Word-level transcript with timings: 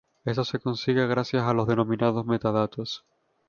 Esto 0.25 0.43
se 0.43 0.57
consigue 0.57 1.05
gracias 1.05 1.43
a 1.43 1.53
los 1.53 1.67
denominados 1.67 2.25
metadatos. 2.25 3.05